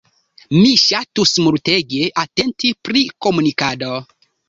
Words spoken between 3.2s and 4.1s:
komunikado.